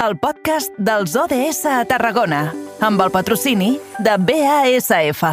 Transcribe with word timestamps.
el 0.00 0.16
podcast 0.16 0.72
dels 0.80 1.12
ODS 1.12 1.66
a 1.68 1.82
Tarragona, 1.84 2.54
amb 2.80 3.02
el 3.04 3.10
patrocini 3.12 3.74
de 4.00 4.14
BASF. 4.16 5.24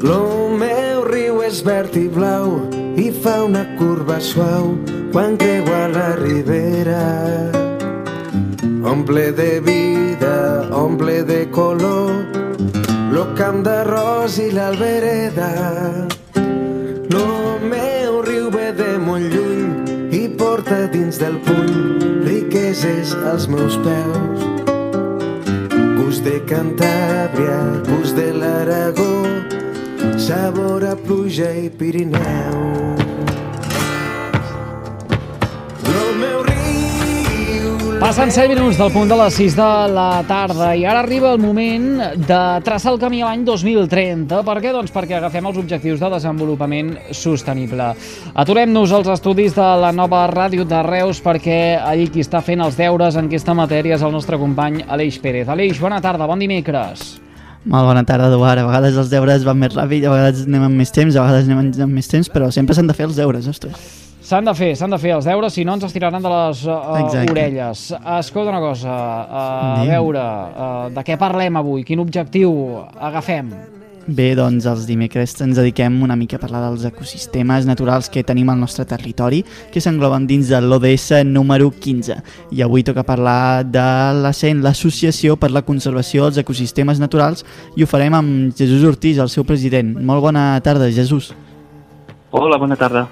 Lo 0.00 0.22
meu 0.56 1.04
riu 1.10 1.42
és 1.44 1.60
verd 1.66 1.98
i 2.00 2.06
blau 2.08 2.56
i 2.96 3.10
fa 3.20 3.42
una 3.44 3.66
curva 3.76 4.16
suau 4.16 4.72
quan 5.12 5.36
creua 5.36 5.84
la 5.92 6.14
ribera. 6.16 7.71
Omple 8.84 9.30
de 9.32 9.60
vida, 9.60 10.68
omple 10.72 11.22
de 11.22 11.48
color, 11.50 12.26
lo 13.12 13.24
camp 13.38 13.62
d'arròs 13.62 14.38
i 14.42 14.48
l'albereda. 14.50 15.50
Lo 17.14 17.26
meu 17.62 18.18
riu 18.26 18.50
ve 18.50 18.72
de 18.74 18.96
molt 18.98 19.30
lluny 19.30 20.10
i 20.18 20.26
porta 20.28 20.88
dins 20.90 21.20
del 21.22 21.38
puny 21.46 22.26
riqueses 22.26 23.14
als 23.30 23.46
meus 23.46 23.78
peus. 23.86 24.42
Gust 26.00 26.26
de 26.26 26.40
Cantàbria, 26.50 27.60
gust 27.86 28.18
de 28.18 28.32
l'Aragó, 28.34 29.14
sabor 30.18 30.90
a 30.90 30.96
pluja 30.98 31.54
i 31.54 31.70
Pirineu. 31.70 33.01
Passen 38.12 38.28
7 38.30 38.48
minuts 38.52 38.76
del 38.76 38.90
punt 38.92 39.08
de 39.08 39.16
les 39.16 39.36
6 39.40 39.54
de 39.56 39.66
la 39.88 40.18
tarda 40.28 40.74
i 40.76 40.82
ara 40.84 41.00
arriba 41.00 41.30
el 41.32 41.38
moment 41.40 41.86
de 42.12 42.40
traçar 42.60 42.92
el 42.92 42.98
camí 43.00 43.22
a 43.22 43.30
l'any 43.30 43.46
2030. 43.46 44.42
Per 44.44 44.56
què? 44.60 44.72
Doncs 44.74 44.92
perquè 44.92 45.16
agafem 45.16 45.48
els 45.48 45.56
objectius 45.62 46.02
de 46.02 46.10
desenvolupament 46.12 46.90
sostenible. 47.16 47.86
Aturem-nos 48.44 48.92
als 48.92 49.08
estudis 49.14 49.56
de 49.56 49.70
la 49.80 49.94
nova 49.96 50.26
ràdio 50.28 50.68
de 50.68 50.82
Reus 50.84 51.22
perquè 51.24 51.56
allí 51.80 52.10
qui 52.12 52.20
està 52.20 52.44
fent 52.44 52.60
els 52.60 52.76
deures 52.76 53.16
en 53.16 53.32
aquesta 53.32 53.56
matèria 53.56 53.96
és 53.96 54.04
el 54.04 54.12
nostre 54.12 54.36
company 54.36 54.82
Aleix 54.84 55.16
Pérez. 55.16 55.48
Aleix, 55.48 55.80
bona 55.80 56.04
tarda, 56.04 56.28
bon 56.28 56.44
dimecres. 56.44 57.14
Molt 57.64 57.88
bona 57.94 58.04
tarda, 58.04 58.28
Eduard. 58.28 58.60
A 58.60 58.68
vegades 58.68 59.00
els 59.06 59.08
deures 59.08 59.48
van 59.48 59.64
més 59.64 59.72
ràpid, 59.72 60.04
a 60.04 60.12
vegades 60.12 60.44
anem 60.44 60.68
amb 60.68 60.84
més 60.84 60.92
temps, 60.92 61.16
a 61.16 61.24
vegades 61.24 61.48
anem 61.48 61.64
amb 61.88 61.96
més 61.96 62.12
temps, 62.12 62.28
però 62.28 62.52
sempre 62.52 62.76
s'han 62.76 62.92
de 62.92 63.00
fer 63.00 63.08
els 63.08 63.16
deures, 63.16 63.48
ostres. 63.48 64.01
S'han 64.32 64.46
de 64.48 64.52
fer, 64.56 64.70
s'han 64.80 64.88
de 64.88 64.96
fer 64.96 65.10
els 65.12 65.26
deures, 65.28 65.52
si 65.52 65.60
no 65.68 65.74
ens 65.76 65.82
estiraran 65.84 66.22
de 66.24 66.30
les 66.32 66.62
uh, 66.64 66.94
Exacte. 67.02 67.34
orelles. 67.34 67.82
Escolta 68.14 68.48
una 68.54 68.62
cosa, 68.64 68.88
uh, 68.88 69.82
a 69.82 69.84
veure, 69.84 70.22
uh, 70.22 70.86
de 70.94 71.04
què 71.04 71.18
parlem 71.20 71.58
avui? 71.60 71.84
Quin 71.84 72.00
objectiu 72.00 72.54
agafem? 72.96 73.50
Bé, 74.06 74.30
doncs 74.32 74.64
els 74.72 74.88
dimecres 74.88 75.36
ens 75.44 75.60
dediquem 75.60 76.00
una 76.08 76.16
mica 76.16 76.40
a 76.40 76.42
parlar 76.46 76.64
dels 76.64 76.88
ecosistemes 76.88 77.68
naturals 77.68 78.08
que 78.08 78.24
tenim 78.24 78.48
al 78.48 78.56
nostre 78.64 78.88
territori, 78.88 79.44
que 79.68 79.84
s'engloben 79.84 80.24
dins 80.24 80.48
de 80.48 80.64
l'ODS 80.64 81.26
número 81.28 81.68
15. 81.68 82.20
I 82.56 82.64
avui 82.64 82.88
toca 82.88 83.04
parlar 83.04 83.66
de 83.68 83.86
l'ACEN, 84.24 84.64
l'Associació 84.64 85.36
per 85.36 85.52
la 85.52 85.66
Conservació 85.68 86.30
dels 86.30 86.40
Ecosistemes 86.40 87.04
Naturals, 87.04 87.44
i 87.76 87.84
ho 87.84 87.94
farem 87.96 88.16
amb 88.16 88.56
Jesús 88.56 88.88
Ortiz, 88.96 89.20
el 89.20 89.28
seu 89.28 89.44
president. 89.44 89.92
Molt 90.00 90.24
bona 90.24 90.54
tarda, 90.64 90.88
Jesús. 90.88 91.34
Hola, 92.32 92.56
bona 92.56 92.80
tarda. 92.80 93.10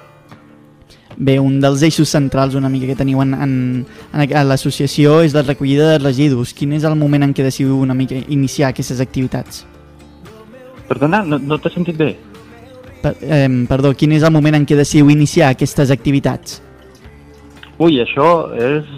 Bé, 1.17 1.37
un 1.39 1.59
dels 1.61 1.83
eixos 1.83 2.09
centrals 2.09 2.55
una 2.55 2.69
mica 2.69 2.87
que 2.87 2.95
teniu 2.95 3.21
en, 3.23 3.33
en, 3.35 3.53
en, 4.13 4.47
l'associació 4.47 5.19
és 5.25 5.35
la 5.35 5.43
recollida 5.43 5.89
de 5.93 5.99
residus. 5.99 6.55
Quin 6.57 6.73
és 6.77 6.87
el 6.87 6.97
moment 6.99 7.27
en 7.27 7.35
què 7.35 7.45
decidiu 7.45 7.77
una 7.79 7.97
mica 7.97 8.19
iniciar 8.29 8.71
aquestes 8.71 9.01
activitats? 9.03 9.65
Perdona, 10.87 11.21
no, 11.23 11.39
no 11.39 11.59
t'he 11.59 11.71
sentit 11.73 11.99
bé. 11.99 12.15
Per, 13.01 13.15
eh, 13.21 13.47
perdó, 13.69 13.93
quin 13.97 14.13
és 14.17 14.23
el 14.23 14.33
moment 14.33 14.59
en 14.59 14.67
què 14.67 14.77
decidiu 14.77 15.09
iniciar 15.11 15.51
aquestes 15.51 15.91
activitats? 15.93 16.61
Ui, 17.81 17.97
això 18.03 18.51
és... 18.53 18.89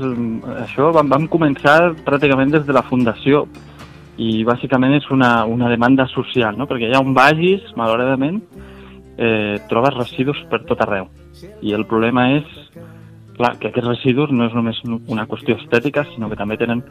Això 0.65 0.89
vam, 0.95 1.07
vam 1.11 1.29
començar 1.31 1.93
pràcticament 2.03 2.51
des 2.51 2.65
de 2.67 2.75
la 2.75 2.83
fundació 2.83 3.45
i 4.21 4.43
bàsicament 4.45 4.93
és 4.97 5.07
una, 5.13 5.45
una 5.49 5.69
demanda 5.71 6.05
social, 6.11 6.57
no? 6.57 6.67
perquè 6.69 6.89
allà 6.89 7.01
on 7.01 7.15
vagis, 7.15 7.63
malauradament, 7.79 8.41
eh, 9.17 9.59
trobes 9.69 9.95
residus 9.97 10.39
per 10.49 10.63
tot 10.67 10.81
arreu. 10.81 11.09
I 11.61 11.73
el 11.73 11.85
problema 11.89 12.29
és 12.37 12.47
clar, 13.37 13.55
que 13.59 13.69
aquests 13.69 13.87
residus 13.87 14.31
no 14.31 14.47
és 14.47 14.53
només 14.55 14.79
una 14.85 15.25
qüestió 15.29 15.57
estètica, 15.57 16.05
sinó 16.13 16.29
que 16.29 16.39
també 16.39 16.57
tenen 16.61 16.83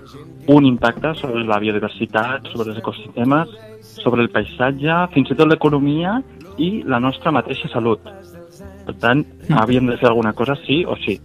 un 0.50 0.66
impacte 0.66 1.14
sobre 1.20 1.44
la 1.46 1.60
biodiversitat, 1.62 2.50
sobre 2.52 2.72
els 2.72 2.80
ecosistemes, 2.82 3.52
sobre 4.02 4.22
el 4.22 4.30
paisatge, 4.34 4.98
fins 5.14 5.30
i 5.30 5.38
tot 5.38 5.50
l'economia 5.50 6.18
i 6.58 6.82
la 6.86 7.00
nostra 7.00 7.32
mateixa 7.34 7.70
salut. 7.72 8.02
Per 8.86 8.96
tant, 9.00 9.22
havíem 9.62 9.86
de 9.88 9.98
fer 10.00 10.10
alguna 10.10 10.34
cosa 10.34 10.56
sí 10.66 10.82
o 10.84 10.96
sí. 11.04 11.18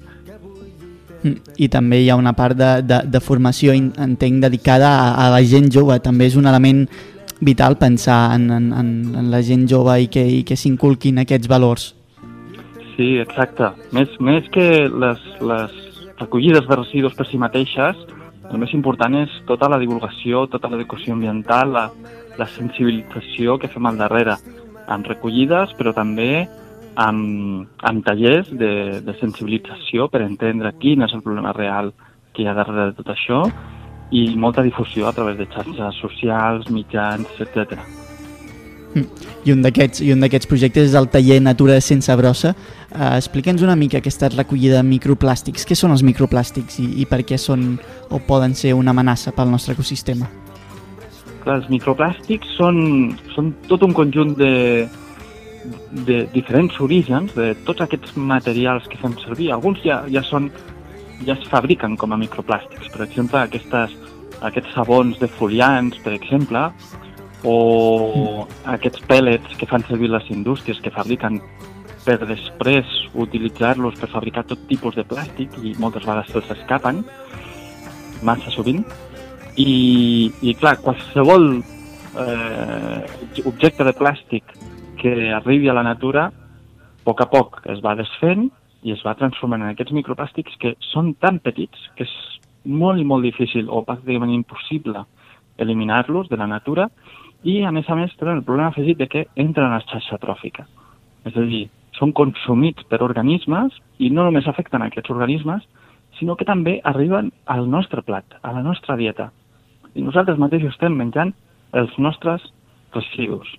Mm, 1.23 1.57
I 1.57 1.67
també 1.73 2.03
hi 2.03 2.09
ha 2.11 2.17
una 2.19 2.35
part 2.37 2.57
de, 2.57 2.71
de, 2.85 3.01
de 3.09 3.21
formació, 3.23 3.73
entenc, 3.73 4.41
dedicada 4.43 4.93
a, 4.93 5.13
a 5.25 5.29
la 5.33 5.41
gent 5.43 5.71
jove. 5.73 5.97
També 6.03 6.29
és 6.29 6.37
un 6.37 6.45
element 6.45 6.85
vital 7.41 7.77
pensar 7.77 8.35
en, 8.35 8.49
en, 8.51 8.71
en, 8.73 9.29
la 9.31 9.41
gent 9.41 9.67
jove 9.69 9.99
i 10.01 10.09
que, 10.11 10.23
i 10.39 10.43
que 10.43 10.57
s'inculquin 10.57 11.21
aquests 11.21 11.49
valors. 11.51 11.93
Sí, 12.95 13.17
exacte. 13.21 13.71
Més, 13.93 14.13
més 14.19 14.47
que 14.53 14.87
les, 14.89 15.25
les 15.45 15.73
recollides 16.17 16.65
de 16.67 16.77
residus 16.79 17.17
per 17.17 17.27
si 17.29 17.37
mateixes, 17.37 17.99
el 18.47 18.61
més 18.61 18.73
important 18.73 19.13
és 19.19 19.33
tota 19.45 19.69
la 19.69 19.79
divulgació, 19.81 20.45
tota 20.49 20.71
l'educació 20.71 21.13
ambiental, 21.13 21.73
la, 21.75 21.85
la 22.39 22.47
sensibilització 22.55 23.57
que 23.61 23.69
fem 23.69 23.85
al 23.85 23.99
darrere, 23.99 24.37
amb 24.87 25.07
recollides, 25.09 25.75
però 25.77 25.91
també 25.93 26.47
amb, 26.97 27.67
amb 27.85 28.05
tallers 28.05 28.49
de, 28.49 29.01
de 29.05 29.17
sensibilització 29.19 30.07
per 30.09 30.23
entendre 30.25 30.73
quin 30.81 31.05
és 31.05 31.13
el 31.13 31.21
problema 31.25 31.53
real 31.53 31.91
que 32.33 32.43
hi 32.43 32.47
ha 32.47 32.55
darrere 32.57 32.89
de 32.89 32.97
tot 32.97 33.11
això 33.13 33.43
i 34.11 34.35
molta 34.39 34.63
difusió 34.63 35.07
a 35.07 35.13
través 35.13 35.37
de 35.37 35.47
xarxes 35.51 36.01
socials, 36.01 36.69
mitjans, 36.71 37.27
etc. 37.43 37.79
I 39.45 39.53
un 39.53 39.61
d'aquests 39.61 40.01
i 40.01 40.11
un 40.13 40.23
d'aquests 40.23 40.49
projectes 40.49 40.89
és 40.89 40.95
el 40.97 41.09
taller 41.11 41.37
Natura 41.43 41.79
sense 41.83 42.13
brossa. 42.19 42.53
Uh, 42.87 43.15
Explica'ns 43.17 43.63
una 43.63 43.75
mica 43.75 43.99
aquesta 44.01 44.29
recollida 44.33 44.79
de 44.79 44.87
microplàstics. 44.87 45.67
Què 45.67 45.75
són 45.77 45.93
els 45.95 46.03
microplàstics 46.07 46.79
i, 46.83 46.87
i 47.03 47.07
per 47.09 47.21
què 47.27 47.37
són 47.41 47.75
o 48.09 48.19
poden 48.27 48.55
ser 48.55 48.73
una 48.77 48.95
amenaça 48.95 49.35
pel 49.35 49.51
nostre 49.51 49.75
ecosistema? 49.77 50.29
Clar, 51.43 51.59
els 51.61 51.67
microplàstics 51.71 52.55
són, 52.57 52.79
són 53.35 53.53
tot 53.67 53.83
un 53.85 53.93
conjunt 53.95 54.33
de, 54.39 54.87
de 56.07 56.23
diferents 56.33 56.79
orígens, 56.83 57.33
de 57.35 57.53
tots 57.67 57.83
aquests 57.85 58.17
materials 58.17 58.87
que 58.91 58.99
fem 59.01 59.15
servir. 59.23 59.51
Alguns 59.53 59.83
ja, 59.85 60.01
ja, 60.11 60.23
són, 60.25 60.49
ja 61.25 61.33
es 61.33 61.47
fabriquen 61.49 61.97
com 61.97 62.13
a 62.13 62.19
microplàstics. 62.19 62.91
Per 62.93 63.03
exemple, 63.05 63.41
aquestes, 63.41 63.93
aquests 64.45 64.73
sabons 64.75 65.19
defoliants, 65.21 65.97
per 66.03 66.13
exemple, 66.17 66.67
o 67.47 68.45
aquests 68.73 69.03
pèl·lets 69.09 69.57
que 69.57 69.69
fan 69.69 69.85
servir 69.87 70.09
les 70.11 70.29
indústries 70.33 70.79
que 70.83 70.93
fabriquen 70.93 71.39
per 72.07 72.17
després 72.25 72.87
utilitzar-los 73.19 73.97
per 73.99 74.09
fabricar 74.09 74.45
tot 74.47 74.61
tipus 74.69 74.95
de 74.95 75.03
plàstic 75.07 75.57
i 75.61 75.73
moltes 75.81 76.05
vegades 76.07 76.31
se'ls 76.31 76.53
escapen, 76.55 77.03
massa 78.23 78.53
sovint. 78.53 78.85
I, 79.57 80.31
i 80.45 80.53
clar, 80.57 80.77
qualsevol 80.83 81.47
eh, 81.57 83.01
objecte 83.49 83.83
de 83.83 83.93
plàstic 83.97 84.53
que 85.01 85.31
arribi 85.33 85.69
a 85.69 85.75
la 85.77 85.85
natura, 85.85 86.29
a 86.29 87.05
poc 87.07 87.21
a 87.23 87.29
poc 87.31 87.61
es 87.71 87.81
va 87.83 87.95
desfent 87.97 88.47
i 88.87 88.93
es 88.95 89.03
va 89.03 89.15
transformant 89.19 89.65
en 89.65 89.73
aquests 89.73 89.93
microplàstics 89.95 90.55
que 90.61 90.73
són 90.93 91.13
tan 91.19 91.41
petits 91.43 91.89
que 91.97 92.05
és 92.07 92.13
molt 92.67 92.99
i 93.01 93.05
molt 93.07 93.25
difícil 93.27 93.67
o 93.69 93.83
pràcticament 93.87 94.31
impossible 94.33 95.03
eliminar-los 95.57 96.29
de 96.31 96.37
la 96.39 96.47
natura 96.47 96.87
i, 97.43 97.61
a 97.63 97.71
més 97.71 97.89
a 97.89 97.95
més, 97.95 98.13
tenen 98.17 98.39
el 98.39 98.45
problema 98.47 98.71
afegit 98.71 98.97
de 98.99 99.07
que 99.11 99.25
entren 99.35 99.69
a 99.71 99.77
la 99.77 99.85
xarxa 99.87 100.19
tròfica. 100.21 100.65
És 101.27 101.35
a 101.37 101.43
dir, 101.49 101.67
són 101.97 102.13
consumits 102.13 102.85
per 102.89 103.01
organismes 103.05 103.75
i 103.99 104.09
no 104.13 104.25
només 104.27 104.47
afecten 104.49 104.81
a 104.83 104.89
aquests 104.91 105.11
organismes, 105.13 105.65
sinó 106.19 106.35
que 106.35 106.47
també 106.49 106.79
arriben 106.83 107.31
al 107.45 107.67
nostre 107.69 108.01
plat, 108.05 108.25
a 108.41 108.53
la 108.53 108.63
nostra 108.65 108.97
dieta. 108.97 109.31
I 109.95 110.03
nosaltres 110.05 110.39
mateixos 110.41 110.73
estem 110.75 110.95
menjant 110.97 111.33
els 111.77 111.93
nostres 112.01 112.43
residus. 112.95 113.49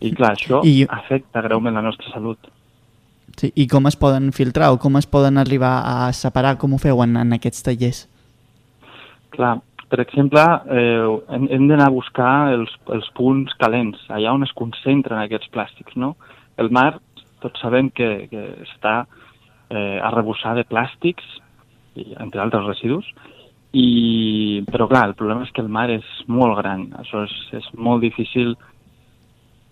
I 0.00 0.12
clar, 0.14 0.34
això 0.36 0.60
I- 0.64 0.82
I... 0.82 0.86
afecta 0.90 1.42
greument 1.42 1.74
la 1.74 1.82
nostra 1.86 2.10
salut. 2.12 2.38
Sí, 3.36 3.50
I 3.52 3.66
com 3.68 3.84
es 3.88 3.96
poden 4.00 4.30
filtrar 4.32 4.70
o 4.72 4.78
com 4.80 4.96
es 4.96 5.06
poden 5.06 5.36
arribar 5.36 5.74
a 5.84 6.12
separar, 6.16 6.56
com 6.56 6.72
ho 6.72 6.78
feu 6.80 7.02
en, 7.04 7.18
aquests 7.36 7.66
tallers? 7.66 8.06
Clar, 9.34 9.58
per 9.92 10.00
exemple, 10.00 10.42
eh, 10.72 11.10
hem, 11.36 11.44
hem 11.52 11.66
d'anar 11.68 11.90
a 11.90 11.94
buscar 11.94 12.30
els, 12.54 12.72
els 12.96 13.10
punts 13.18 13.52
calents, 13.60 14.00
allà 14.08 14.32
on 14.32 14.46
es 14.46 14.54
concentren 14.56 15.20
aquests 15.20 15.52
plàstics, 15.52 15.98
no? 16.00 16.14
El 16.56 16.72
mar, 16.72 16.94
tots 17.44 17.60
sabem 17.60 17.90
que, 17.92 18.08
que 18.32 18.46
està 18.64 19.02
eh, 19.68 19.98
arrebossar 20.00 20.56
de 20.56 20.64
plàstics, 20.64 21.36
i, 21.96 22.14
entre 22.16 22.40
altres 22.42 22.64
residus, 22.66 23.12
I, 23.76 24.62
però 24.70 24.86
clar, 24.88 25.04
el 25.10 25.16
problema 25.18 25.44
és 25.44 25.52
que 25.52 25.60
el 25.60 25.68
mar 25.68 25.90
és 25.92 26.06
molt 26.32 26.56
gran, 26.62 26.86
això 27.02 27.26
és, 27.26 27.34
és 27.58 27.66
molt 27.76 28.00
difícil 28.00 28.54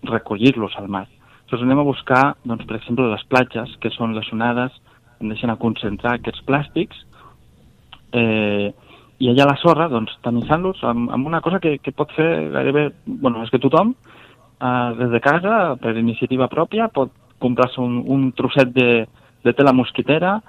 recollir-los 0.05 0.75
al 0.77 0.91
mar. 0.93 1.07
Llavors 1.45 1.63
anem 1.63 1.79
a 1.79 1.85
buscar, 1.85 2.23
doncs, 2.43 2.65
per 2.65 2.79
exemple, 2.79 3.05
les 3.11 3.23
platges, 3.29 3.75
que 3.81 3.91
són 3.93 4.15
les 4.17 4.31
onades, 4.33 4.73
deixen 5.21 5.51
a 5.53 5.59
concentrar 5.61 6.15
aquests 6.17 6.41
plàstics, 6.47 7.03
eh, 8.17 8.73
i 9.19 9.29
allà 9.29 9.45
a 9.45 9.51
la 9.53 9.59
sorra, 9.61 9.87
doncs, 9.91 10.15
tamissant-los 10.25 10.81
amb, 10.83 11.11
amb 11.13 11.27
una 11.29 11.41
cosa 11.45 11.61
que, 11.63 11.77
que 11.79 11.93
pot 11.95 12.11
fer 12.17 12.49
gairebé, 12.51 12.89
bueno, 13.05 13.43
és 13.45 13.53
que 13.53 13.61
tothom, 13.61 13.93
eh, 14.57 14.89
des 14.99 15.13
de 15.13 15.21
casa, 15.23 15.75
per 15.81 15.95
iniciativa 16.01 16.49
pròpia, 16.51 16.89
pot 16.89 17.13
comprar-se 17.39 17.79
un, 17.81 18.01
un 18.09 18.31
trosset 18.35 18.73
de, 18.73 19.05
de 19.45 19.53
tela 19.53 19.73
mosquitera 19.75 20.39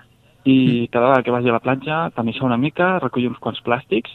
i 0.46 0.88
cada 0.92 1.10
vegada 1.10 1.24
que 1.26 1.34
vagi 1.34 1.50
a 1.50 1.56
la 1.56 1.62
platja 1.62 1.98
tamissar 2.16 2.46
una 2.46 2.56
mica, 2.56 2.96
recollir 3.02 3.28
uns 3.32 3.42
quants 3.42 3.60
plàstics 3.66 4.14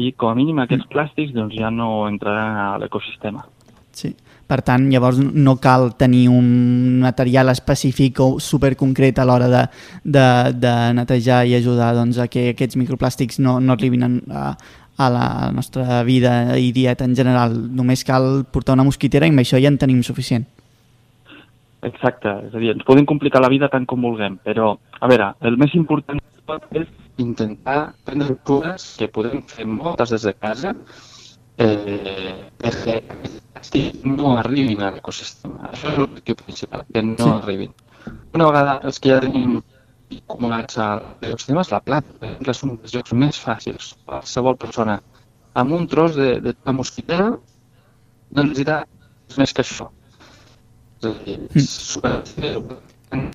i 0.00 0.12
com 0.16 0.32
a 0.32 0.36
mínim 0.38 0.58
aquests 0.62 0.88
plàstics 0.90 1.34
doncs, 1.36 1.54
ja 1.60 1.70
no 1.70 2.08
entraran 2.08 2.56
a 2.56 2.68
l'ecosistema. 2.80 3.44
Sí. 3.92 4.14
Per 4.50 4.58
tant, 4.66 4.88
llavors 4.90 5.20
no 5.20 5.54
cal 5.62 5.92
tenir 5.94 6.24
un 6.32 6.98
material 7.04 7.52
específic 7.52 8.18
o 8.24 8.32
superconcret 8.42 9.20
a 9.22 9.26
l'hora 9.28 9.46
de, 9.52 9.64
de, 10.02 10.26
de 10.58 10.72
netejar 10.98 11.44
i 11.46 11.54
ajudar 11.54 11.92
doncs, 11.94 12.18
a 12.18 12.26
que 12.26 12.48
aquests 12.50 12.78
microplàstics 12.80 13.38
no, 13.44 13.60
no 13.62 13.76
arribin 13.76 14.08
a, 14.08 14.48
a 14.98 15.10
la 15.14 15.26
nostra 15.54 16.02
vida 16.02 16.56
i 16.58 16.72
dieta 16.74 17.06
en 17.06 17.14
general. 17.14 17.54
Només 17.54 18.02
cal 18.08 18.42
portar 18.50 18.74
una 18.74 18.86
mosquitera 18.88 19.28
i 19.28 19.34
amb 19.34 19.44
això 19.44 19.60
ja 19.62 19.70
en 19.70 19.78
tenim 19.78 20.02
suficient. 20.02 20.48
Exacte, 21.86 22.32
és 22.48 22.56
a 22.56 22.60
dir, 22.60 22.74
ens 22.74 22.84
podem 22.84 23.06
complicar 23.08 23.40
la 23.40 23.48
vida 23.48 23.70
tant 23.72 23.86
com 23.88 24.02
vulguem, 24.04 24.34
però, 24.44 24.74
a 25.00 25.08
veure, 25.08 25.30
el 25.48 25.56
més 25.62 25.72
important 25.78 26.18
és 26.76 26.90
intentar 27.22 27.92
prendre 28.04 28.34
cures 28.48 28.96
que 28.98 29.08
podem 29.14 29.44
fer 29.46 29.64
moltes 29.68 30.10
des 30.16 30.26
de 30.26 30.34
casa 30.34 30.74
eh, 31.56 32.34
perquè 32.58 32.98
sí, 33.66 33.82
no 34.04 34.36
arribin 34.38 34.82
a 34.82 34.90
l'ecosistema. 34.94 35.70
Això 35.70 35.92
és 35.92 36.00
l'objectiu 36.00 36.38
principal, 36.44 36.86
que 36.92 37.04
no 37.06 37.18
sí. 37.20 37.28
arribin. 37.34 37.76
Una 38.34 38.48
vegada 38.48 38.78
els 38.88 38.98
que 39.02 39.12
ja 39.12 39.20
tenim 39.24 39.60
acumulats 40.16 40.78
a 40.80 40.88
l'ecosistema 41.00 41.64
és 41.66 41.72
la 41.74 41.82
plata, 41.86 42.18
per 42.18 42.32
exemple, 42.32 42.56
és 42.56 42.64
un 42.66 42.74
dels 42.76 42.96
llocs 42.96 43.16
més 43.24 43.40
fàcils. 43.44 43.94
Qualsevol 44.08 44.58
persona 44.64 44.98
amb 45.60 45.76
un 45.76 45.86
tros 45.90 46.16
de, 46.18 46.32
de 46.44 46.54
la 46.66 46.74
mosquitera 46.76 47.30
no 47.30 48.42
necessita 48.42 48.84
més 49.38 49.52
que 49.54 49.64
això 49.64 49.90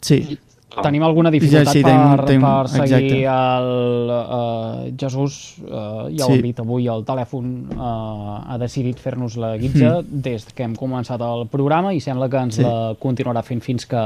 Sí. 0.01 0.39
Tenim 0.75 1.03
alguna 1.07 1.29
dificultat 1.31 1.69
sí, 1.71 1.81
per, 1.85 1.91
tenim, 1.93 2.25
tenim, 2.27 2.41
per 2.43 2.67
seguir 2.67 2.95
exacte. 3.05 3.19
el 3.31 4.09
uh, 4.11 4.97
Jesús, 4.99 5.35
uh, 5.63 6.09
ja 6.11 6.25
ho 6.25 6.27
Sí. 6.27 6.33
hem 6.33 6.41
dit 6.41 6.59
avui, 6.59 6.87
el 6.91 7.05
telèfon 7.07 7.45
uh, 7.77 8.41
ha 8.51 8.57
decidit 8.59 8.99
fer-nos 8.99 9.37
la 9.39 9.53
guitza 9.57 10.01
Mm. 10.01 10.21
des 10.25 10.43
que 10.53 10.63
hem 10.63 10.73
començat 10.75 11.21
el 11.21 11.45
programa 11.47 11.93
i 11.93 12.01
sembla 12.01 12.27
que 12.27 12.37
ens 12.37 12.55
Sí. 12.55 12.63
la 12.63 12.93
continuarà 12.99 13.41
fent 13.43 13.61
fins 13.63 13.85
que, 13.85 14.01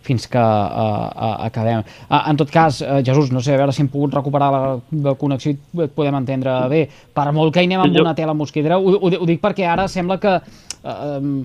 fins 0.00 0.26
que 0.26 0.38
uh, 0.38 1.10
uh, 1.12 1.44
acabem. 1.44 1.82
Uh, 2.08 2.22
en 2.30 2.36
tot 2.36 2.50
cas, 2.50 2.80
uh, 2.80 3.02
Jesús, 3.04 3.30
no 3.30 3.40
sé, 3.42 3.52
a 3.52 3.58
veure 3.58 3.72
si 3.72 3.82
hem 3.82 3.88
pogut 3.88 4.14
recuperar 4.14 4.50
la, 4.52 4.78
la 5.02 5.14
connexió 5.14 5.52
i 5.52 5.58
et 5.82 5.92
podem 5.92 6.14
entendre 6.14 6.56
bé. 6.68 6.88
Per 7.12 7.32
molt 7.32 7.52
que 7.52 7.60
hi 7.60 7.66
anem 7.66 7.80
amb 7.84 8.00
una 8.00 8.14
tela 8.14 8.32
mosquitera, 8.32 8.78
ho, 8.78 8.96
ho, 8.96 9.10
ho 9.20 9.26
dic 9.26 9.42
perquè 9.42 9.66
ara 9.68 9.88
sembla 9.88 10.16
que 10.18 10.38
uh, 10.38 11.18
um, 11.18 11.44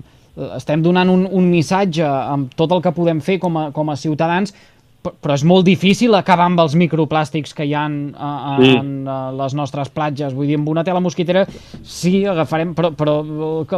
estem 0.56 0.82
donant 0.82 1.10
un, 1.12 1.26
un 1.26 1.48
missatge 1.50 2.06
amb 2.06 2.54
tot 2.58 2.72
el 2.76 2.82
que 2.84 2.94
podem 2.96 3.20
fer 3.24 3.38
com 3.42 3.56
a, 3.58 3.70
com 3.74 3.90
a 3.90 3.96
ciutadans, 3.98 4.54
però 5.00 5.32
és 5.32 5.44
molt 5.48 5.64
difícil 5.64 6.12
acabar 6.14 6.44
amb 6.50 6.60
els 6.60 6.74
microplàstics 6.76 7.54
que 7.56 7.64
hi 7.64 7.72
ha 7.74 7.86
en, 7.88 8.14
a, 8.18 8.56
Sí. 8.60 8.70
en 8.76 9.08
a 9.08 9.30
les 9.32 9.54
nostres 9.56 9.88
platges. 9.88 10.34
Vull 10.36 10.46
dir, 10.46 10.58
amb 10.58 10.68
una 10.68 10.84
tela 10.84 11.00
mosquitera 11.00 11.46
sí, 11.82 12.26
agafarem, 12.28 12.74
però, 12.76 12.90
però 12.92 13.14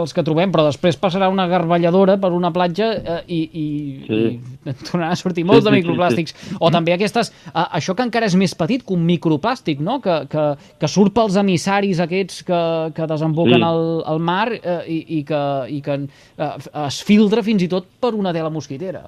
els 0.01 0.13
que 0.17 0.25
trobem, 0.27 0.51
però 0.51 0.65
després 0.67 0.99
passarà 0.99 1.29
una 1.31 1.47
garballadora 1.47 2.17
per 2.19 2.33
una 2.35 2.51
platja 2.53 2.91
eh, 2.97 3.21
i, 3.29 3.41
i, 3.53 3.67
Sí. 4.09 4.21
i 4.67 4.69
et 4.73 4.83
tornaran 4.89 5.13
a 5.13 5.17
sortir 5.17 5.45
molts 5.47 5.63
Sí, 5.63 5.71
de 5.71 5.77
sí, 5.77 5.77
sí, 5.77 5.83
microplàstics. 5.87 6.35
O 6.61 6.71
també 6.75 6.93
aquestes, 6.97 7.33
eh, 7.55 7.67
això 7.79 7.95
que 7.95 8.03
encara 8.03 8.27
és 8.27 8.35
més 8.35 8.55
petit 8.59 8.83
que 8.83 8.95
un 8.95 9.07
microplàstic, 9.07 9.79
no? 9.81 10.01
que, 10.03 10.27
que, 10.29 10.47
que 10.79 10.89
surt 10.91 11.15
pels 11.15 11.37
emissaris 11.39 12.01
aquests 12.03 12.43
que, 12.43 12.61
que 12.95 13.07
desemboquen 13.07 13.61
Sí. 13.63 13.63
al, 13.63 14.03
al 14.07 14.19
mar 14.19 14.49
eh, 14.53 14.79
i, 14.89 15.01
i 15.21 15.25
que, 15.25 15.43
i 15.71 15.81
que 15.83 16.01
eh, 16.03 16.53
es 16.87 17.03
filtra 17.07 17.43
fins 17.47 17.63
i 17.63 17.69
tot 17.69 17.87
per 18.01 18.15
una 18.15 18.33
tela 18.33 18.51
mosquitera. 18.51 19.07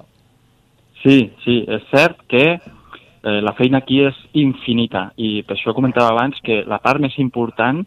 Sí, 1.05 1.19
sí, 1.43 1.59
és 1.69 1.83
cert 1.91 2.23
que 2.25 2.45
eh, 2.57 3.39
la 3.45 3.51
feina 3.53 3.77
aquí 3.83 3.99
és 4.01 4.17
infinita 4.41 5.11
i 5.21 5.43
per 5.45 5.53
això 5.53 5.75
comentava 5.77 6.09
abans 6.15 6.39
que 6.41 6.63
la 6.65 6.79
part 6.81 6.97
més 6.97 7.13
important 7.21 7.83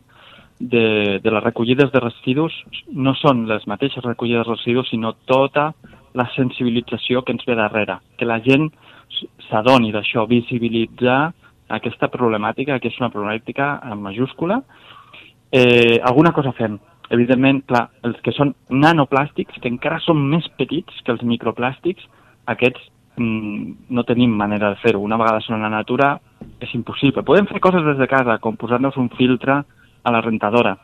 de, 0.60 1.18
de 1.18 1.30
les 1.34 1.42
recollides 1.42 1.90
de 1.90 2.02
residus 2.04 2.54
no 2.94 3.16
són 3.18 3.40
les 3.50 3.66
mateixes 3.66 4.04
recollides 4.04 4.46
de 4.46 4.54
residus, 4.54 4.90
sinó 4.92 5.16
tota 5.26 5.72
la 6.14 6.28
sensibilització 6.36 7.24
que 7.26 7.34
ens 7.34 7.42
ve 7.46 7.56
darrere, 7.58 7.96
que 8.14 8.28
la 8.28 8.38
gent 8.44 8.68
s'adoni 9.48 9.90
d'això, 9.90 10.28
visibilitzar 10.30 11.32
aquesta 11.74 12.06
problemàtica, 12.12 12.78
que 12.78 12.92
és 12.92 13.00
una 13.00 13.10
problemàtica 13.10 13.80
en 13.82 13.98
majúscula. 14.02 14.60
Eh, 15.50 15.98
alguna 16.06 16.30
cosa 16.36 16.52
fem. 16.54 16.78
Evidentment, 17.10 17.64
clar, 17.66 17.88
els 18.06 18.22
que 18.22 18.30
són 18.36 18.54
nanoplàstics, 18.70 19.58
que 19.58 19.70
encara 19.74 19.98
són 20.04 20.22
més 20.30 20.46
petits 20.60 21.02
que 21.02 21.14
els 21.14 21.26
microplàstics, 21.26 22.06
aquests 22.46 22.86
no 23.20 24.04
tenim 24.08 24.32
manera 24.36 24.72
de 24.72 24.80
fer-ho. 24.82 25.02
Una 25.04 25.18
vegada 25.20 25.42
són 25.44 25.58
a 25.58 25.66
la 25.66 25.72
natura 25.76 26.14
és 26.60 26.72
impossible. 26.74 27.24
Podem 27.26 27.48
fer 27.50 27.60
coses 27.64 27.84
des 27.86 27.98
de 27.98 28.08
casa, 28.10 28.38
com 28.42 28.56
posar-nos 28.56 28.96
un 28.96 29.10
filtre 29.16 29.60
a 29.62 30.12
la 30.14 30.22
rentadora, 30.24 30.76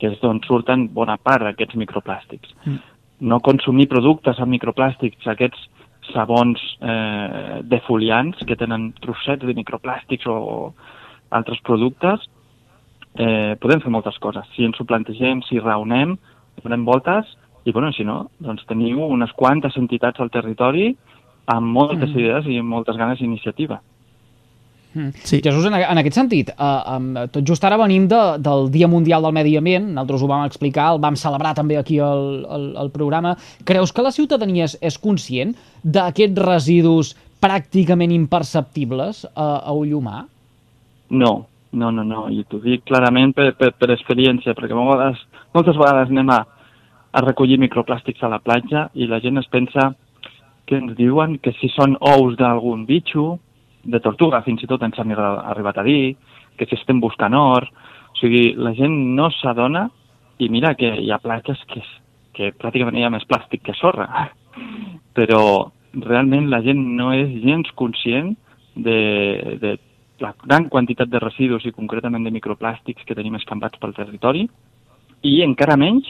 que 0.00 0.10
és 0.10 0.20
d'on 0.20 0.42
surten 0.46 0.88
bona 0.94 1.16
part 1.16 1.46
d'aquests 1.46 1.78
microplàstics. 1.80 2.52
Mm. 2.64 2.78
No 3.30 3.40
consumir 3.40 3.88
productes 3.88 4.40
amb 4.40 4.52
microplàstics, 4.52 5.24
aquests 5.32 5.68
sabons 6.12 6.60
eh, 6.80 7.62
defoliants 7.66 8.44
que 8.46 8.56
tenen 8.58 8.92
trossets 9.02 9.46
de 9.46 9.54
microplàstics 9.56 10.28
o 10.30 10.72
altres 11.34 11.62
productes, 11.66 12.28
eh, 13.18 13.56
podem 13.60 13.82
fer 13.82 13.90
moltes 13.90 14.18
coses. 14.22 14.46
Si 14.54 14.64
ens 14.64 14.78
ho 14.80 14.86
plantegem, 14.86 15.42
si 15.48 15.58
raonem, 15.58 16.16
donem 16.62 16.84
voltes, 16.86 17.32
i 17.66 17.72
bueno, 17.72 17.90
si 17.92 18.04
no, 18.06 18.28
doncs 18.38 18.62
teniu 18.68 19.02
unes 19.08 19.32
quantes 19.34 19.74
entitats 19.80 20.22
al 20.22 20.30
territori 20.30 20.92
amb 21.46 21.66
moltes 21.72 22.10
Mm. 22.10 22.18
idees 22.18 22.46
i 22.46 22.58
amb 22.58 22.68
moltes 22.68 22.96
ganes 22.96 23.18
d'iniciativa. 23.18 23.80
Sí. 24.96 25.42
Jesús, 25.44 25.66
en, 25.66 25.74
en 25.74 25.98
aquest 26.00 26.16
sentit, 26.16 26.50
eh, 26.56 26.96
um, 26.96 27.10
tot 27.28 27.44
just 27.44 27.64
ara 27.68 27.76
venim 27.76 28.06
de, 28.08 28.20
del 28.40 28.70
Dia 28.72 28.88
Mundial 28.88 29.26
del 29.26 29.34
Medi 29.36 29.56
Ambient, 29.58 29.90
nosaltres 29.92 30.22
ho 30.22 30.28
vam 30.30 30.46
explicar, 30.46 30.86
el 30.94 31.02
vam 31.02 31.18
celebrar 31.20 31.52
també 31.54 31.76
aquí 31.76 31.98
al, 32.00 32.46
al, 32.48 32.64
al 32.80 32.90
programa. 32.94 33.34
Creus 33.68 33.92
que 33.92 34.04
la 34.06 34.12
ciutadania 34.14 34.64
és, 34.64 34.78
és 34.80 34.96
conscient 34.96 35.52
d'aquests 35.84 36.40
residus 36.40 37.12
pràcticament 37.44 38.14
imperceptibles 38.16 39.26
a, 39.34 39.50
a 39.68 39.76
ull 39.76 39.92
humà? 39.98 40.24
No, 41.10 41.34
no, 41.76 41.92
no, 41.92 42.02
no, 42.02 42.24
i 42.32 42.40
t'ho 42.48 42.62
dic 42.64 42.86
clarament 42.88 43.36
per, 43.36 43.50
per, 43.60 43.74
per 43.76 43.90
experiència, 43.92 44.56
perquè 44.56 44.74
moltes, 44.74 45.20
moltes 45.52 45.76
vegades 45.76 46.08
anem 46.08 46.32
a, 46.32 46.40
a 47.12 47.20
recollir 47.26 47.60
microplàstics 47.60 48.24
a 48.24 48.32
la 48.32 48.40
platja 48.40 48.88
i 48.94 49.06
la 49.12 49.20
gent 49.20 49.44
es 49.44 49.52
pensa 49.52 49.90
que 50.66 50.78
ens 50.80 50.96
diuen 50.98 51.38
que 51.42 51.52
si 51.60 51.70
són 51.74 51.96
ous 52.00 52.36
d'algun 52.38 52.84
bitxo, 52.86 53.36
de 53.86 54.00
tortuga 54.02 54.42
fins 54.42 54.64
i 54.64 54.68
tot 54.70 54.82
ens 54.82 54.98
han 54.98 55.12
arri- 55.14 55.44
arribat 55.52 55.78
a 55.78 55.84
dir, 55.86 56.16
que 56.58 56.66
si 56.66 56.74
estem 56.74 57.00
buscant 57.00 57.34
or, 57.38 57.68
o 58.10 58.18
sigui, 58.18 58.54
la 58.58 58.74
gent 58.74 58.94
no 59.14 59.30
s'adona 59.30 59.86
i 60.42 60.48
mira 60.52 60.74
que 60.74 60.90
hi 61.00 61.10
ha 61.12 61.22
platges 61.22 61.60
que, 61.70 61.82
que 62.34 62.52
pràcticament 62.58 62.98
hi 62.98 63.06
ha 63.06 63.12
més 63.14 63.26
plàstic 63.28 63.62
que 63.62 63.76
sorra, 63.78 64.28
però 65.16 65.70
realment 65.94 66.50
la 66.50 66.60
gent 66.64 66.82
no 66.98 67.12
és 67.14 67.30
gens 67.44 67.70
conscient 67.78 68.34
de, 68.74 69.56
de 69.62 69.76
la 70.20 70.34
gran 70.44 70.68
quantitat 70.72 71.08
de 71.08 71.20
residus 71.20 71.64
i 71.64 71.72
concretament 71.72 72.24
de 72.24 72.32
microplàstics 72.34 73.04
que 73.06 73.16
tenim 73.16 73.36
escampats 73.38 73.78
pel 73.80 73.94
territori 73.96 74.46
i 75.24 75.40
encara 75.44 75.76
menys 75.80 76.08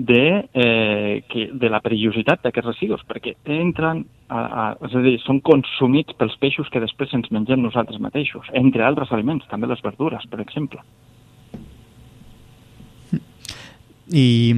de, 0.00 0.48
eh, 0.54 1.22
que, 1.28 1.50
de 1.52 1.68
la 1.68 1.82
perillositat 1.84 2.40
d'aquests 2.46 2.70
residus, 2.70 3.02
perquè 3.08 3.34
entren, 3.52 4.04
a, 4.32 4.40
a, 4.40 4.64
és 4.88 4.94
a 4.96 5.02
dir, 5.04 5.18
són 5.26 5.42
consumits 5.44 6.16
pels 6.16 6.36
peixos 6.40 6.70
que 6.72 6.80
després 6.80 7.12
ens 7.18 7.28
mengem 7.34 7.60
nosaltres 7.60 8.00
mateixos, 8.00 8.48
entre 8.56 8.86
altres 8.86 9.12
aliments, 9.12 9.44
també 9.50 9.68
les 9.68 9.82
verdures, 9.84 10.24
per 10.30 10.40
exemple. 10.40 10.80
I, 14.10 14.54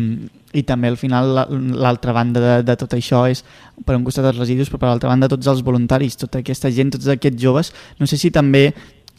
i 0.56 0.62
també 0.64 0.88
al 0.88 0.96
final 0.96 1.34
la- 1.36 1.46
l'altra 1.50 2.14
banda 2.16 2.40
de, 2.40 2.52
de 2.64 2.76
tot 2.80 2.94
això 2.96 3.26
és 3.28 3.42
per 3.84 3.98
un 3.98 4.04
costat 4.06 4.24
els 4.30 4.38
residus 4.40 4.70
però 4.72 4.78
per 4.80 4.88
l'altra 4.88 5.10
banda 5.10 5.28
tots 5.28 5.50
els 5.50 5.60
voluntaris 5.66 6.16
tota 6.16 6.40
aquesta 6.40 6.70
gent, 6.72 6.94
tots 6.94 7.10
aquests 7.12 7.36
joves 7.42 7.68
no 8.00 8.08
sé 8.08 8.16
si 8.16 8.30
també 8.32 8.70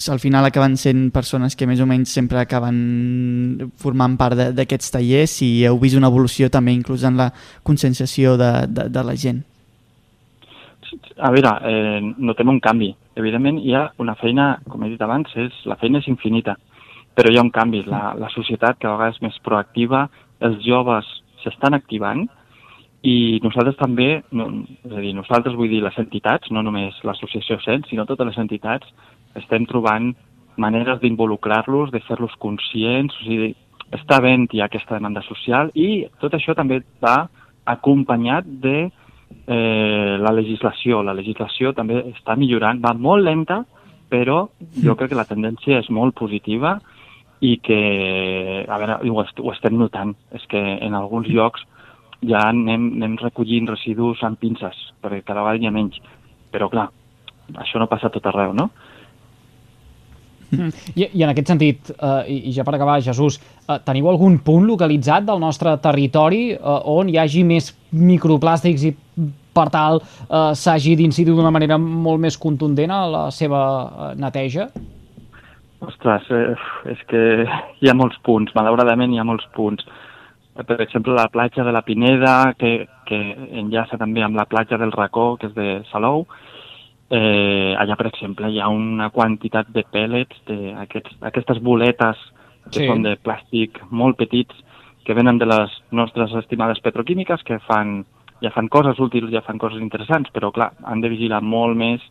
al 0.09 0.19
final 0.19 0.45
acaben 0.45 0.75
sent 0.77 1.11
persones 1.13 1.55
que 1.55 1.67
més 1.69 1.81
o 1.83 1.87
menys 1.87 2.11
sempre 2.11 2.41
acaben 2.41 3.71
formant 3.79 4.17
part 4.17 4.39
d'aquests 4.57 4.95
tallers 4.95 5.37
si 5.39 5.49
heu 5.67 5.77
vist 5.79 5.97
una 5.99 6.09
evolució 6.11 6.49
també 6.49 6.73
inclús 6.73 7.05
en 7.05 7.17
la 7.19 7.29
conscienciació 7.63 8.37
de, 8.37 8.51
de, 8.67 8.89
de 8.89 9.03
la 9.05 9.15
gent 9.15 9.43
A 11.17 11.29
veure, 11.33 11.53
eh, 11.69 12.01
notem 12.17 12.49
un 12.49 12.59
canvi. 12.59 12.93
evidentment 13.15 13.59
hi 13.61 13.73
ha 13.77 13.91
una 14.01 14.15
feina, 14.15 14.59
com 14.67 14.83
he 14.83 14.89
dit 14.89 15.01
abans, 15.01 15.29
és, 15.37 15.53
la 15.69 15.75
feina 15.77 15.99
és 15.99 16.07
infinita, 16.09 16.55
però 17.13 17.29
hi 17.29 17.37
ha 17.37 17.43
un 17.45 17.51
canvi. 17.53 17.83
La, 17.85 18.13
la 18.17 18.29
societat 18.33 18.79
cada 18.79 18.95
vegada 18.97 19.13
és 19.13 19.21
més 19.21 19.37
proactiva, 19.45 20.07
els 20.41 20.63
joves 20.65 21.05
s'estan 21.43 21.77
activant 21.77 22.25
i 23.03 23.39
nosaltres 23.43 23.75
també, 23.77 24.23
no, 24.31 24.47
és 24.87 24.93
a 24.95 25.01
dir, 25.03 25.11
nosaltres 25.15 25.57
vull 25.59 25.69
dir 25.69 25.81
les 25.83 25.97
entitats, 25.99 26.49
no 26.55 26.63
només 26.63 26.95
l'associació 27.03 27.59
CEN, 27.63 27.83
sinó 27.89 28.05
totes 28.07 28.29
les 28.29 28.39
entitats, 28.39 28.87
estem 29.39 29.67
trobant 29.69 30.13
maneres 30.57 30.99
d'involucrar-los, 31.01 31.91
de 31.91 32.01
fer-los 32.05 32.33
conscients, 32.41 33.15
o 33.17 33.25
sigui, 33.25 33.53
està 33.93 34.17
havent 34.17 34.47
hi 34.53 34.61
aquesta 34.61 34.97
demanda 34.97 35.21
social 35.25 35.69
i 35.77 36.05
tot 36.21 36.33
això 36.33 36.55
també 36.57 36.81
va 37.01 37.27
acompanyat 37.69 38.47
de 38.63 38.77
eh, 39.47 40.15
la 40.19 40.33
legislació. 40.33 41.01
La 41.03 41.15
legislació 41.17 41.73
també 41.77 42.01
està 42.13 42.35
millorant, 42.37 42.81
va 42.81 42.93
molt 42.93 43.25
lenta, 43.25 43.63
però 44.09 44.47
jo 44.83 44.95
crec 44.97 45.13
que 45.13 45.19
la 45.19 45.29
tendència 45.29 45.79
és 45.81 45.89
molt 45.89 46.15
positiva 46.17 46.77
i 47.43 47.57
que, 47.59 47.79
a 48.69 48.79
veure, 48.79 48.99
ho, 49.09 49.21
est 49.23 49.39
ho 49.41 49.51
estem 49.51 49.77
notant, 49.77 50.13
és 50.31 50.43
que 50.49 50.59
en 50.59 50.93
alguns 50.95 51.27
llocs 51.27 51.65
ja 52.23 52.45
anem, 52.49 52.93
anem 52.99 53.17
recollint 53.19 53.67
residus 53.67 54.21
amb 54.23 54.39
pinces, 54.39 54.77
perquè 55.03 55.23
cada 55.27 55.43
vegada 55.43 55.59
hi 55.59 55.67
ha 55.67 55.75
menys. 55.75 55.99
Però, 56.53 56.69
clar, 56.71 56.87
això 57.59 57.81
no 57.81 57.89
passa 57.91 58.11
tot 58.13 58.29
arreu, 58.29 58.53
no? 58.55 58.69
I, 60.95 61.07
I 61.07 61.23
en 61.23 61.31
aquest 61.31 61.51
sentit, 61.53 61.93
eh, 61.93 62.23
i, 62.31 62.39
i 62.49 62.55
ja 62.55 62.65
per 62.67 62.75
acabar, 62.77 62.99
Jesús, 63.01 63.39
eh, 63.67 63.79
teniu 63.85 64.09
algun 64.11 64.39
punt 64.45 64.67
localitzat 64.69 65.25
del 65.27 65.39
nostre 65.41 65.75
territori 65.83 66.51
eh, 66.53 66.79
on 66.93 67.09
hi 67.09 67.19
hagi 67.21 67.43
més 67.47 67.71
microplàstics 67.91 68.87
i 68.89 68.93
per 69.53 69.67
tal 69.73 70.01
eh, 70.01 70.51
s'hagi 70.57 70.95
d'incidir 70.99 71.33
d'una 71.33 71.53
manera 71.53 71.77
molt 71.77 72.21
més 72.21 72.37
contundent 72.37 72.91
a 72.91 73.03
la 73.09 73.23
seva 73.31 73.61
eh, 73.63 74.11
neteja? 74.19 74.69
Ostres, 75.83 76.29
eh, 76.31 76.55
és 76.93 77.03
que 77.09 77.21
hi 77.81 77.91
ha 77.91 77.97
molts 77.97 78.17
punts, 78.23 78.53
malauradament 78.55 79.13
hi 79.13 79.19
ha 79.19 79.27
molts 79.27 79.45
punts. 79.55 79.85
Eh, 80.55 80.63
Per 80.63 80.79
exemple, 80.81 81.13
la 81.17 81.29
platja 81.29 81.63
de 81.63 81.73
la 81.75 81.83
Pineda, 81.83 82.53
que, 82.57 82.87
que 83.09 83.19
enllaça 83.61 83.99
també 83.99 84.23
amb 84.23 84.39
la 84.39 84.47
platja 84.49 84.79
del 84.79 84.93
Racó, 84.95 85.33
que 85.37 85.51
és 85.51 85.55
de 85.57 85.69
Salou, 85.91 86.25
allà, 87.13 87.95
per 87.95 88.07
exemple, 88.07 88.49
hi 88.49 88.59
ha 88.59 88.69
una 88.69 89.09
quantitat 89.13 89.67
de 89.69 89.83
pèl·lets, 89.83 90.39
d'aquestes 90.47 91.17
aquestes 91.21 91.61
boletes 91.61 92.17
que 92.71 92.79
Sí. 92.79 92.87
són 92.87 93.03
de 93.03 93.17
plàstic 93.17 93.79
molt 93.91 94.17
petits, 94.17 94.55
que 95.03 95.13
venen 95.13 95.37
de 95.37 95.45
les 95.45 95.69
nostres 95.91 96.33
estimades 96.33 96.79
petroquímiques, 96.79 97.43
que 97.43 97.59
fan, 97.59 98.05
ja 98.41 98.51
fan 98.51 98.69
coses 98.69 98.99
útils, 98.99 99.31
ja 99.31 99.41
fan 99.41 99.57
coses 99.57 99.81
interessants, 99.81 100.29
però, 100.31 100.51
clar, 100.51 100.71
han 100.85 101.01
de 101.01 101.09
vigilar 101.09 101.41
molt 101.41 101.75
més 101.75 102.01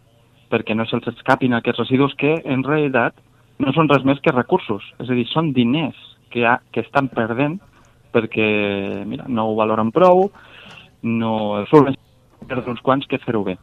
perquè 0.51 0.77
no 0.77 0.85
se'ls 0.85 1.09
escapin 1.09 1.55
aquests 1.55 1.81
residus 1.81 2.15
que, 2.15 2.43
en 2.45 2.63
realitat, 2.63 3.15
no 3.59 3.73
són 3.73 3.89
res 3.89 4.05
més 4.05 4.21
que 4.21 4.31
recursos. 4.33 4.83
És 5.01 5.09
a 5.09 5.15
dir, 5.15 5.27
són 5.27 5.53
diners 5.53 5.97
que, 6.31 6.45
ha, 6.47 6.61
que 6.73 6.81
estan 6.81 7.09
perdent 7.09 7.59
perquè, 8.13 9.07
mira, 9.07 9.25
no 9.29 9.49
ho 9.49 9.57
valoren 9.57 9.91
prou, 9.91 10.31
no 11.03 11.65
volen 11.73 11.97
perdre 12.47 12.71
uns 12.71 12.83
quants 12.85 13.07
que 13.09 13.19
fer-ho 13.19 13.43
bé. 13.45 13.57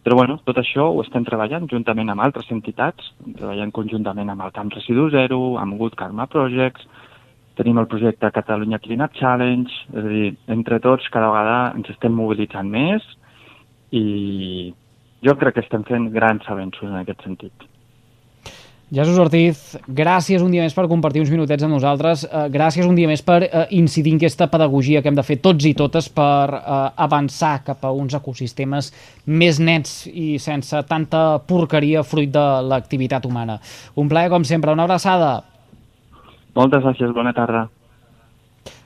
Però 0.00 0.16
bueno, 0.16 0.38
tot 0.48 0.56
això 0.56 0.86
ho 0.94 1.02
estem 1.04 1.26
treballant 1.26 1.66
juntament 1.68 2.08
amb 2.08 2.24
altres 2.24 2.48
entitats, 2.54 3.10
treballant 3.36 3.72
conjuntament 3.76 4.32
amb 4.32 4.46
el 4.46 4.52
Camp 4.56 4.72
Residu 4.72 5.10
Zero, 5.12 5.40
amb 5.60 5.76
Good 5.80 5.98
Karma 6.00 6.24
Projects, 6.30 6.86
tenim 7.60 7.78
el 7.82 7.88
projecte 7.90 8.30
Catalunya 8.32 8.80
Clean 8.80 9.04
Up 9.04 9.16
Challenge, 9.18 9.80
és 9.92 10.04
a 10.04 10.12
dir, 10.14 10.30
entre 10.56 10.80
tots 10.80 11.08
cada 11.12 11.28
vegada 11.34 11.58
ens 11.76 11.92
estem 11.92 12.16
mobilitzant 12.16 12.70
més 12.72 13.04
i 13.92 14.72
jo 15.26 15.36
crec 15.36 15.58
que 15.58 15.66
estem 15.66 15.84
fent 15.84 16.08
grans 16.14 16.48
avenços 16.48 16.88
en 16.88 16.96
aquest 17.02 17.26
sentit. 17.26 17.69
Jesús 18.90 19.20
Ortiz, 19.22 19.58
gràcies 19.86 20.42
un 20.42 20.50
dia 20.50 20.64
més 20.64 20.74
per 20.74 20.88
compartir 20.90 21.20
uns 21.22 21.30
minutets 21.30 21.62
amb 21.62 21.76
nosaltres, 21.76 22.24
eh, 22.26 22.48
gràcies 22.50 22.88
un 22.88 22.96
dia 22.98 23.06
més 23.06 23.22
per 23.22 23.44
eh, 23.44 23.62
incidir 23.78 24.16
en 24.16 24.18
aquesta 24.18 24.48
pedagogia 24.50 24.98
que 25.00 25.06
hem 25.12 25.14
de 25.14 25.22
fer 25.22 25.36
tots 25.38 25.68
i 25.68 25.76
totes 25.78 26.08
per 26.10 26.50
eh, 26.58 26.80
avançar 27.06 27.60
cap 27.62 27.86
a 27.86 27.94
uns 27.94 28.18
ecosistemes 28.18 28.90
més 29.26 29.62
nets 29.62 30.08
i 30.10 30.40
sense 30.42 30.82
tanta 30.90 31.38
porqueria 31.46 32.02
fruit 32.02 32.34
de 32.34 32.46
l'activitat 32.66 33.30
humana. 33.30 33.60
Un 33.94 34.10
plaer, 34.10 34.28
com 34.34 34.42
sempre, 34.42 34.74
una 34.74 34.90
abraçada. 34.90 35.36
Moltes 36.58 36.82
gràcies, 36.82 37.14
bona 37.14 37.30
tarda. 37.30 37.68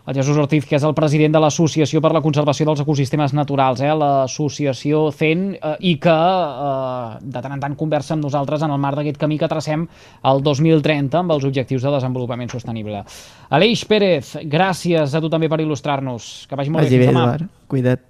El 0.07 0.15
Jesús 0.15 0.37
Ortiz, 0.37 0.67
que 0.69 0.77
és 0.77 0.85
el 0.85 0.93
president 0.93 1.33
de 1.33 1.41
l'Associació 1.41 2.03
per 2.05 2.11
la 2.13 2.21
Conservació 2.21 2.67
dels 2.69 2.83
Ecosistemes 2.85 3.33
Naturals, 3.33 3.81
eh? 3.81 3.93
l'associació 3.97 5.07
CEN, 5.17 5.47
eh, 5.57 5.75
i 5.81 5.95
que 5.97 6.13
eh, 6.13 7.19
de 7.25 7.41
tant 7.41 7.57
en 7.57 7.63
tant 7.63 7.77
conversa 7.81 8.13
amb 8.13 8.27
nosaltres 8.27 8.67
en 8.67 8.75
el 8.75 8.83
marc 8.83 9.01
d'aquest 9.01 9.17
camí 9.23 9.39
que 9.41 9.49
tracem 9.49 9.87
el 10.29 10.45
2030 10.45 11.23
amb 11.23 11.33
els 11.33 11.49
objectius 11.49 11.89
de 11.89 11.95
desenvolupament 11.97 12.53
sostenible. 12.53 13.01
Aleix 13.49 13.87
Pérez, 13.89 14.37
gràcies 14.45 15.15
a 15.17 15.25
tu 15.25 15.33
també 15.33 15.49
per 15.49 15.63
il·lustrar-nos. 15.65 16.47
Que 16.51 16.61
vagi 16.61 16.75
molt 16.75 16.85
Vagi 16.85 16.99
bé. 16.99 17.07
bé. 17.07 17.13
Eduard. 17.15 17.49
Cuida't. 17.69 18.03